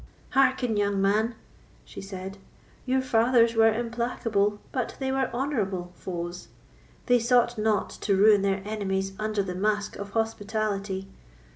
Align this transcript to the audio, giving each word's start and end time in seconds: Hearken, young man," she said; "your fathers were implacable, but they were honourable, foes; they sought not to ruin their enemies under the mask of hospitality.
Hearken, 0.31 0.77
young 0.77 0.99
man," 0.99 1.35
she 1.85 2.01
said; 2.01 2.39
"your 2.87 3.01
fathers 3.01 3.53
were 3.53 3.71
implacable, 3.71 4.57
but 4.71 4.95
they 4.97 5.11
were 5.11 5.29
honourable, 5.31 5.91
foes; 5.93 6.47
they 7.05 7.19
sought 7.19 7.55
not 7.55 7.91
to 8.01 8.15
ruin 8.15 8.41
their 8.41 8.63
enemies 8.65 9.13
under 9.19 9.43
the 9.43 9.53
mask 9.53 9.97
of 9.97 10.09
hospitality. 10.13 11.07